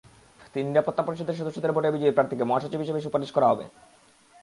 [0.67, 3.65] নিরাপত্তা পরিষদের সদস্যদের ভোটে বিজয়ী প্রার্থীকে মহাসচিব হিসেবে সুপারিশ করা হবে।